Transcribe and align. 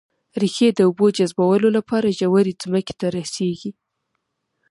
ريښې 0.41 0.69
د 0.73 0.79
اوبو 0.87 1.05
جذبولو 1.17 1.67
لپاره 1.77 2.15
ژورې 2.19 2.53
ځمکې 2.63 2.93
ته 2.99 3.07
رسېږي 3.17 3.71